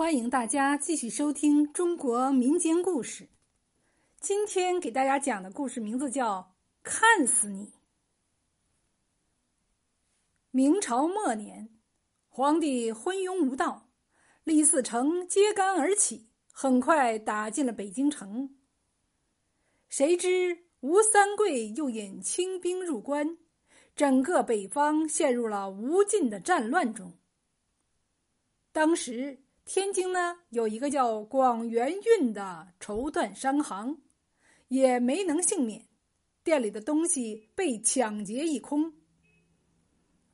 [0.00, 3.28] 欢迎大家继续收听中国民间故事。
[4.18, 6.38] 今天给大家讲的故事名字叫
[6.82, 7.66] 《看死你》。
[10.50, 11.68] 明朝末年，
[12.30, 13.90] 皇帝昏庸无道，
[14.42, 18.56] 李自成揭竿而起，很快打进了北京城。
[19.90, 23.36] 谁知吴三桂又引清兵入关，
[23.94, 27.18] 整个北方陷入了无尽的战乱中。
[28.72, 29.42] 当时。
[29.72, 34.02] 天津呢有一个叫广元运的绸缎商行，
[34.66, 35.86] 也没能幸免，
[36.42, 38.92] 店里的东西被抢劫一空。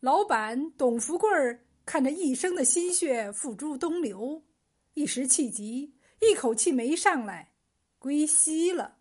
[0.00, 4.42] 老板董福贵儿看着一生的心血付诸东流，
[4.92, 7.54] 一时气急，一口气没上来，
[7.98, 8.98] 归西了。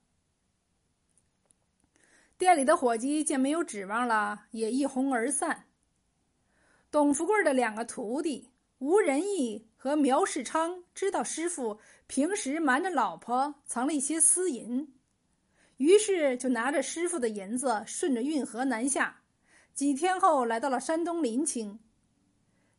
[2.38, 5.66] 店里的伙计见没有指望了，也一哄而散。
[6.90, 8.48] 董福贵的两个徒弟。
[8.79, 14.93] 吴仁义和苗世昌知道师傅平时瞒着老婆藏了一些私银，
[15.77, 19.24] 于是就拿着师傅的银子顺着运河南下。
[19.74, 21.79] 几天后，来到了山东临清。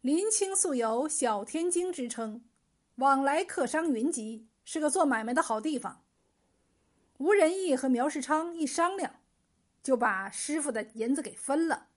[0.01, 2.45] 临清素有“小天津”之称，
[2.95, 6.05] 往来客商云集，是个做买卖的好地方。
[7.19, 9.13] 吴仁义和苗世昌一商量，
[9.83, 11.89] 就把师傅的银子给分了，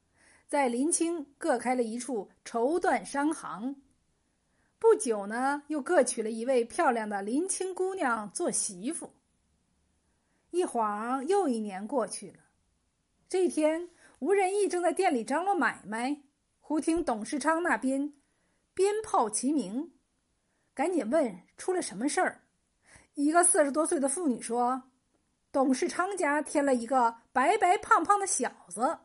[0.48, 3.76] 在临清各开了一处绸缎商行。
[4.78, 9.14] 不久呢，又各娶了一位漂亮的林清姑娘做媳妇。
[10.52, 12.40] 一晃又一年过去了。
[13.28, 16.22] 这天，吴仁义正在店里张罗买卖，
[16.60, 18.14] 忽听董世昌那边
[18.74, 19.92] 鞭炮齐鸣，
[20.74, 22.44] 赶紧问出了什么事儿。
[23.16, 24.84] 一个四十多岁的妇女说
[25.52, 29.00] ：“董世昌家添了一个白白胖胖的小子。”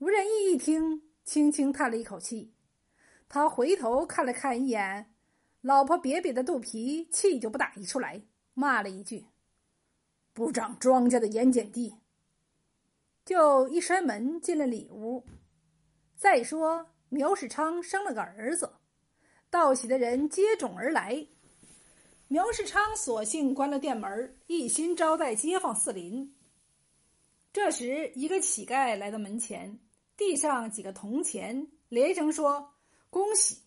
[0.00, 2.52] 吴仁义一听，轻轻叹了一口气。
[3.32, 5.14] 他回头看了看一眼，
[5.60, 8.20] 老婆瘪瘪的肚皮，气就不打一处来，
[8.54, 9.24] 骂了一句
[10.34, 11.94] ：“不长庄稼的盐碱地。”
[13.24, 15.24] 就一摔门进了里屋。
[16.16, 18.72] 再说苗世昌生了个儿子，
[19.48, 21.24] 道喜的人接踵而来。
[22.26, 26.34] 苗世昌索性关了店门，一心招待街坊四邻。
[27.52, 29.78] 这时，一个乞丐来到门前，
[30.16, 32.74] 递上几个铜钱，连声说。
[33.10, 33.58] 恭喜！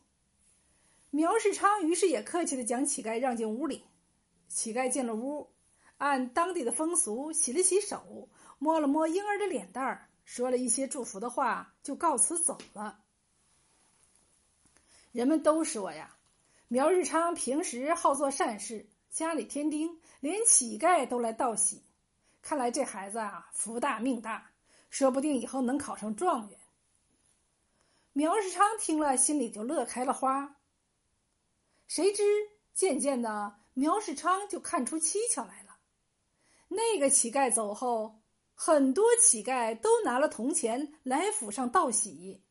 [1.09, 3.83] 苗世昌于是也客气的将乞丐让进屋里。
[4.47, 5.51] 乞丐进了屋，
[5.97, 13.01] 按当地的风俗洗了洗手，摸了摸婴儿的脸蛋儿，说了一些祝福的话，就告辞走了。
[15.11, 16.15] 人们都说呀，
[16.69, 21.83] 苗日昌平时好做善事，家里添丁，连乞丐都来道喜。
[22.41, 24.51] 看来这孩子啊，福大命大，
[24.89, 26.59] 说不定以后能考上状元。
[28.13, 30.57] 苗世昌听了，心里就乐开了花。
[31.87, 32.23] 谁知
[32.71, 35.77] 渐渐的，苗世昌就看出蹊跷来了。
[36.67, 38.21] 那个乞丐走后，
[38.53, 42.43] 很多乞丐都拿了铜钱来府上道喜。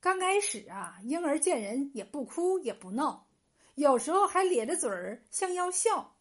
[0.00, 3.28] 刚开始啊，婴儿见人也不哭也不闹，
[3.74, 6.18] 有时候还咧着嘴儿像要笑。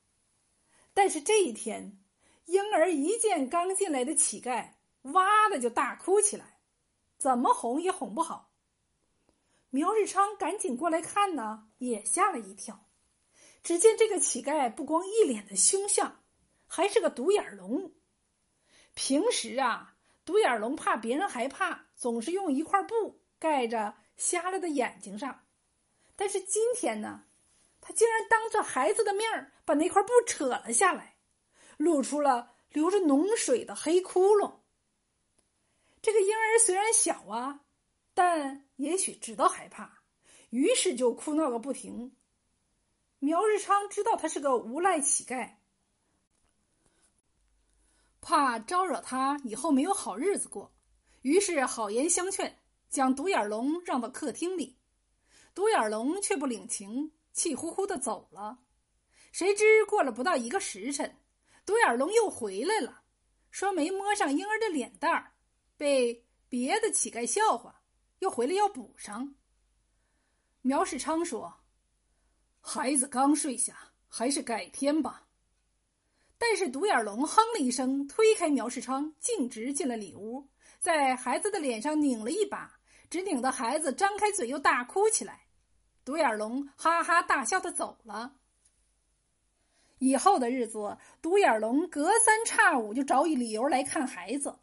[0.93, 1.99] 但是这一天，
[2.45, 4.71] 婴儿一见刚进来的乞丐，
[5.01, 6.50] 哇的就大哭起来。
[7.21, 8.49] 怎么哄也哄不好。
[9.69, 12.87] 苗日昌赶紧过来看呢，也吓了一跳。
[13.61, 16.23] 只见这个乞丐不光一脸的凶相，
[16.65, 17.93] 还是个独眼龙。
[18.95, 25.45] 平时啊，独眼龙怕别人害怕，总是用一块布盖着瞎了的眼睛上。
[26.15, 27.25] 但是今天呢，
[27.79, 31.17] 他竟然当着孩子的面把那块布扯了下来，
[31.77, 34.60] 露出了流着脓水的黑窟窿。
[36.01, 37.61] 这个婴儿虽然小啊，
[38.13, 40.01] 但也许知道害怕，
[40.49, 42.15] 于是就哭闹个不停。
[43.19, 45.57] 苗日昌知道他是个无赖乞丐，
[48.19, 50.73] 怕招惹他以后没有好日子过，
[51.21, 54.79] 于是好言相劝，将独眼龙让到客厅里。
[55.53, 58.57] 独眼龙却不领情，气呼呼的走了。
[59.31, 61.15] 谁知过了不到一个时辰，
[61.63, 63.03] 独眼龙又回来了，
[63.51, 65.30] 说没摸上婴儿的脸蛋儿。
[65.81, 67.81] 被别的乞丐笑话，
[68.19, 69.33] 又回来要补上。
[70.61, 71.51] 苗世昌说
[72.61, 75.27] ：“孩子刚睡下，还是改天吧。”
[76.37, 80.47] 但是独眼龙哼了一声，推开苗世昌，径直进了里屋，
[80.77, 82.79] 在孩子的脸上拧了一把，
[83.09, 85.47] 只拧得孩子张开嘴又大哭起来。
[86.05, 88.35] 独眼龙哈哈大笑的走了。
[89.97, 94.59] 以后的日子，独眼龙隔三差五就找一理由来看孩子。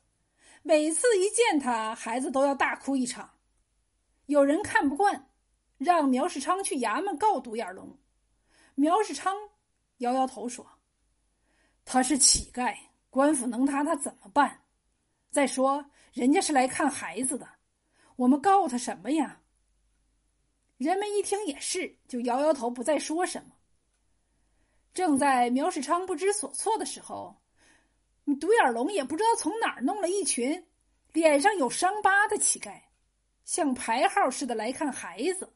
[0.62, 3.30] 每次一见他，孩子都要大哭一场。
[4.26, 5.30] 有人看不惯，
[5.78, 7.98] 让苗世昌去衙门告独眼龙。
[8.74, 9.34] 苗世昌
[9.98, 10.66] 摇摇头说
[11.84, 12.76] ：“他是乞丐，
[13.10, 14.62] 官府能拿他怎么办？
[15.30, 17.48] 再说人家是来看孩子的，
[18.16, 19.40] 我们告他什么呀？”
[20.76, 23.52] 人们一听也是，就摇摇头，不再说什么。
[24.94, 27.40] 正在苗世昌不知所措的时候，
[28.36, 30.66] 独眼龙也不知道从哪儿弄了一群
[31.12, 32.80] 脸上有伤疤的乞丐，
[33.44, 35.52] 像排号似的来看孩子。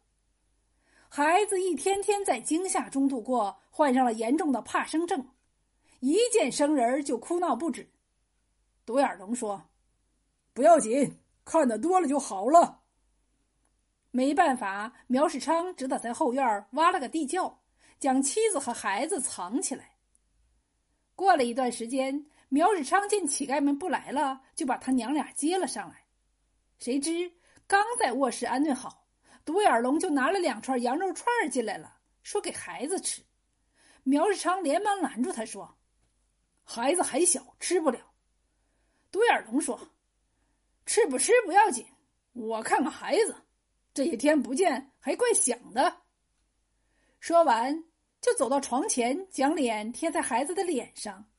[1.08, 5.28] 孩子一天天在惊吓中度过，患上了严重的怕生症，
[6.00, 7.90] 一见生人就哭闹不止。
[8.86, 9.62] 独眼龙说
[10.54, 12.80] ：“不要紧，看得多了就好了。”
[14.10, 17.60] 没办法，苗世昌只得在后院挖了个地窖，
[17.98, 19.96] 将妻子和孩子藏起来。
[21.14, 26.04] 过了一段时间，苗世昌见乞丐们不来了，就把他娘俩接了上来。
[26.78, 27.32] 谁知
[27.66, 29.06] 刚在卧室安顿好。
[29.42, 33.22] 独眼龙就拿了两串羊肉串进来了，说给孩子吃。
[34.02, 35.78] 苗世昌连忙拦住他说
[36.62, 37.98] ：“孩子还小，吃不了。”
[39.10, 39.80] 独眼龙说
[40.84, 41.86] ：“吃不吃不要紧，
[42.34, 43.34] 我看看孩子，
[43.94, 46.02] 这些天不见，还怪想的。”
[47.18, 47.82] 说完，
[48.20, 51.31] 就走到床前，将脸贴在孩子的脸上。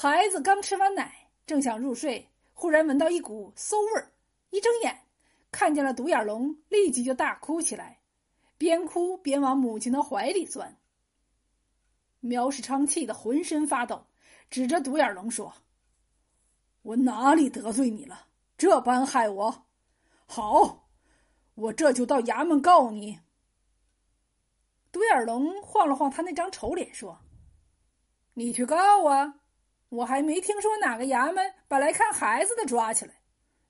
[0.00, 4.12] 孩子刚吃完奶，正想入睡，忽然闻到一股馊味儿，
[4.50, 4.96] 一睁眼。
[5.50, 7.98] 看见了独眼龙，立即就大哭起来，
[8.56, 10.78] 边哭边往母亲的怀里钻。
[12.20, 14.06] 苗世昌气得浑身发抖，
[14.48, 15.52] 指着独眼龙说
[16.82, 18.28] ：“我哪里得罪你了？
[18.56, 19.66] 这般害我！
[20.26, 20.88] 好，
[21.56, 23.18] 我这就到衙门告你。”
[24.92, 27.18] 独眼龙晃了晃他那张丑脸，说
[28.34, 29.40] ：“你去告啊！
[29.88, 33.14] 我还没听说哪个衙门把来看孩子的抓起来。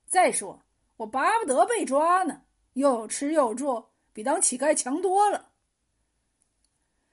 [0.05, 0.61] 再说。”
[0.99, 2.41] 我巴不得被抓呢，
[2.73, 5.53] 又有吃又住，比当乞丐强多了。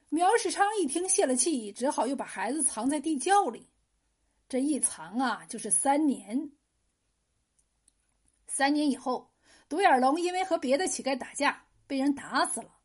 [0.09, 3.71] 苗世昌一听泄了气，只好又把孩子藏在地窖里。
[4.49, 6.51] 这一藏啊，就是三年。
[8.49, 9.31] 三年以后，
[9.69, 12.79] 独眼龙因为和别的乞丐打架，被人打死了。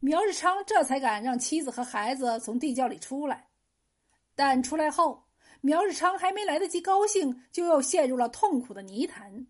[0.00, 3.48] 苗世昌这才敢让妻子和孩子从地窖里出来，
[4.34, 5.24] 但出来后，
[5.60, 9.46] 苗日昌还没来得及高兴，就又陷入了痛苦的泥潭。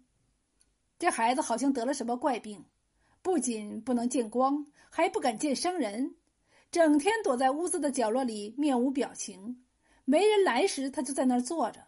[0.98, 2.64] 这孩子好像得了什么怪病，
[3.22, 6.14] 不仅不能见光，还不敢见生人，
[6.70, 9.64] 整天躲在屋子的角落里，面无表情。
[10.04, 11.80] 没人来时，他就在那儿坐着；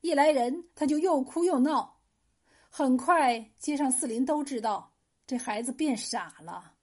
[0.00, 2.00] 一来人，他就又哭又闹。
[2.68, 4.92] 很快，街上四邻都知道
[5.26, 6.74] 这孩子变傻了。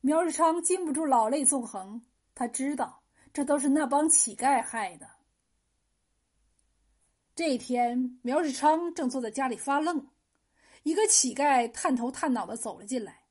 [0.00, 2.02] 苗日昌禁不住老泪纵横，
[2.34, 3.03] 他知道
[3.34, 5.10] 这都是那帮乞丐害的。
[7.34, 10.08] 这天，苗世昌正坐在家里发愣，
[10.84, 13.24] 一个乞丐探头探脑的走了进来。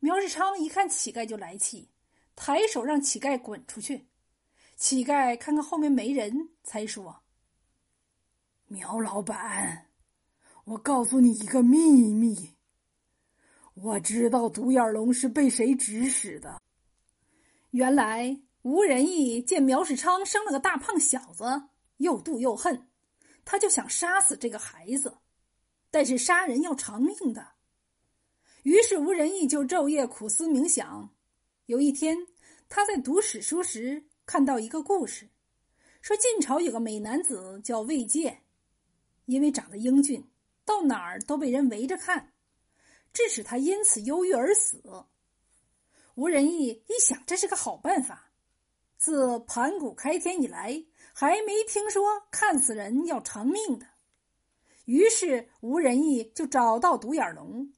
[0.00, 1.88] 苗世昌一看乞丐就来气，
[2.34, 4.08] 抬手让乞丐滚出去。
[4.74, 7.22] 乞丐看看后面没人，才说
[8.66, 9.86] ：“苗老板，
[10.64, 12.56] 我告诉你一个秘密。
[13.74, 16.60] 我知道独眼龙是被谁指使的。
[17.70, 21.44] 原来吴仁义见苗世昌生了个大胖小子，
[21.96, 22.86] 又妒又恨。”
[23.44, 25.18] 他就想杀死这个孩子，
[25.90, 27.52] 但是杀人要偿命的。
[28.62, 31.12] 于是吴仁义就昼夜苦思冥想。
[31.66, 32.16] 有一天，
[32.68, 35.30] 他在读史书时看到一个故事，
[36.02, 38.44] 说晋朝有个美男子叫魏建，
[39.24, 40.30] 因为长得英俊，
[40.64, 42.34] 到哪儿都被人围着看，
[43.12, 44.82] 致使他因此忧郁而死。
[46.14, 48.29] 吴仁义一想，这是个好办法。
[49.00, 50.84] 自盘古开天以来。
[51.12, 53.86] 还没听说看死人要偿命的，
[54.84, 57.70] 于是吴仁义就找到独眼龙，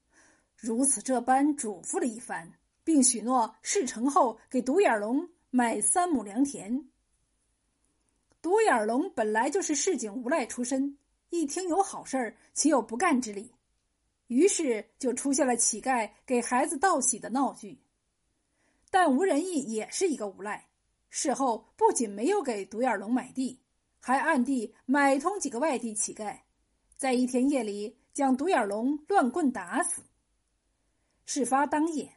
[0.54, 2.52] 如此这般嘱咐了一番，
[2.84, 6.88] 并许诺事成后给独眼龙买三亩良田。
[8.42, 10.98] 独眼龙本来就是市井无赖出身，
[11.30, 13.50] 一听有好事儿，岂有不干之理？
[14.28, 17.82] 于是就出现了乞丐给孩子道喜的闹剧。
[18.90, 20.68] 但吴仁义也是一个无赖。
[21.14, 23.60] 事后不仅没有给独眼龙买地，
[24.00, 26.40] 还暗地买通几个外地乞丐，
[26.96, 30.02] 在一天夜里将独眼龙乱棍打死。
[31.26, 32.16] 事发当夜，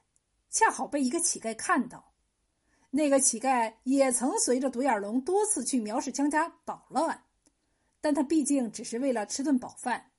[0.50, 2.14] 恰好被一个乞丐看到。
[2.90, 7.22] 那个乞丐也曾随着独眼龙多次去苗世强家捣乱，
[8.00, 10.10] 但他毕竟只是为了吃顿饱饭，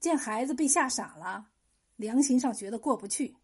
[0.00, 1.48] 见孩子被吓傻了，
[1.96, 3.36] 良心上觉得过不去，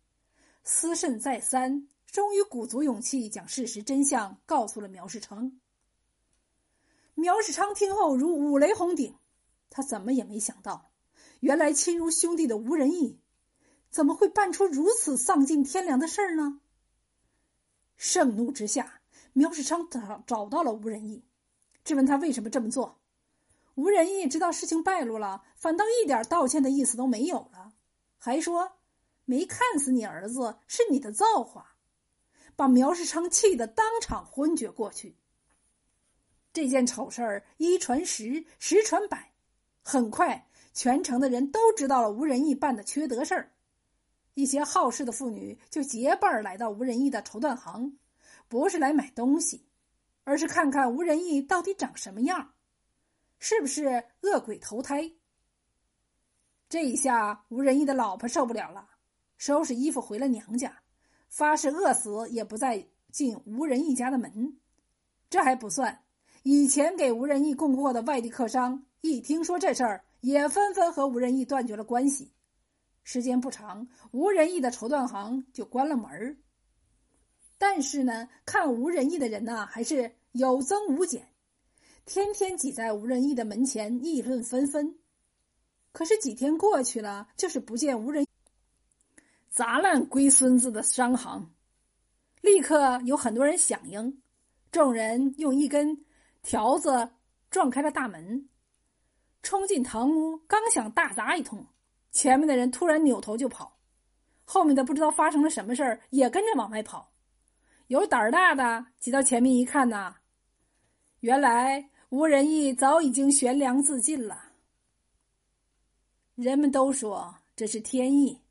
[0.65, 1.89] 思慎再三。
[2.13, 5.59] 终于鼓足勇气，将事实真相告诉了苗世昌。
[7.15, 9.17] 苗世昌听后如五雷轰顶，
[9.71, 10.93] 他怎么也没想到，
[11.41, 13.19] 原来亲如兄弟的吴仁义，
[13.89, 16.61] 怎么会办出如此丧尽天良的事儿呢？
[17.97, 19.01] 盛怒之下，
[19.33, 21.25] 苗世昌找找到了吴仁义，
[21.83, 23.01] 质问他为什么这么做。
[23.75, 27.73] 吴仁义知道事情败露了，反倒一点道歉的意思都没有了，
[28.19, 28.73] 还说
[29.25, 31.72] 没看死你儿子是你的造化，
[32.57, 35.17] 把苗世昌气得当场昏厥过去。
[36.53, 39.33] 这件丑事儿一传十，十传百，
[39.83, 43.53] 很快全城的人都知道了吴仁义办的缺德事儿。
[44.35, 47.99] 一些好事的妇女就结伴来到吴仁义的绸缎行，
[48.49, 49.67] 不是来买东西，
[50.25, 52.55] 而是看看吴仁义到底长什么样，
[53.39, 55.13] 是不是恶鬼投胎。
[56.69, 58.89] 这一下，吴仁义的老婆受不了了，
[59.37, 60.82] 收拾衣服回了娘家，
[61.33, 64.59] 发誓饿死也不再进吴仁义家的门。
[65.31, 66.05] 这还不算。
[66.43, 72.31] 以前给吴仁义供货的外地客商，一听说这事儿，也纷纷和吴仁义断绝了关系。
[73.03, 76.37] 时间不长，吴仁义的绸缎行就关了门儿。
[77.57, 81.29] 但是呢，看吴仁义的人呢，还是有增无减，
[82.05, 84.99] 天天挤在吴仁义的门前议论纷纷。
[85.93, 88.27] 可是几天过去了，就是不见吴仁
[89.53, 91.53] 砸烂龟孙子的商行，
[92.41, 94.23] 立刻有很多人响应，
[94.71, 96.07] 众人用一根。
[96.41, 97.11] 条子
[97.51, 98.49] 撞开了大门，
[99.43, 101.67] 冲进堂屋，刚想大砸一通，
[102.11, 103.79] 前面的人突然扭头就跑，
[104.43, 107.13] 后面的不知道发生了什么事儿，也跟着往外跑。
[107.89, 110.17] 有胆儿大的挤到前面一看呐，
[111.21, 114.53] 原来吴仁义早已经悬梁自尽了。
[116.35, 118.42] 人们都说这是天意，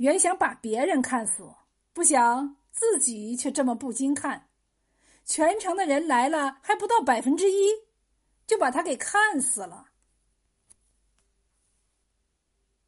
[0.00, 1.46] 原想把别人看死，
[1.92, 4.48] 不想自己却这么不经看。
[5.26, 7.68] 全城的人来了，还不到百分之一，
[8.46, 9.89] 就把他给看死了。